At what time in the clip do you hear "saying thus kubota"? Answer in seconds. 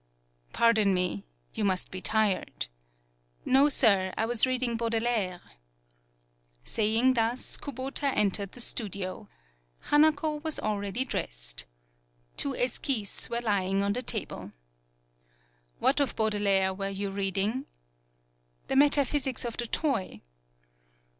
6.63-8.11